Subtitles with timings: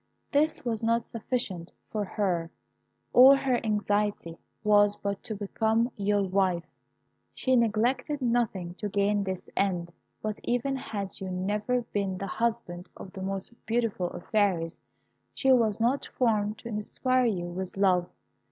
[0.31, 2.49] This was not sufficient for her:
[3.13, 6.65] all her anxiety was but to become your wife.
[7.35, 12.89] She neglected nothing to gain this end; but even had you never been the husband
[12.97, 14.79] of the most beautiful of fairies,
[15.35, 18.09] she was not formed to inspire you with love.